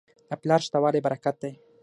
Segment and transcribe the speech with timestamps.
[0.29, 1.53] د پلار شته والی برکت دی.